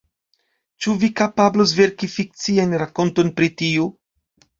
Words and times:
Ĉu 0.85 0.93
vi 1.03 1.09
kapablus 1.19 1.73
verki 1.79 2.09
fikcian 2.13 2.73
rakonton 2.85 3.31
pri 3.37 3.51
tio? 3.61 3.87